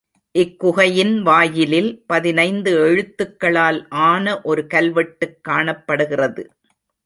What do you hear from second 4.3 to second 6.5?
ஒரு கல்வெட்டுக் காணப்படுகிறது.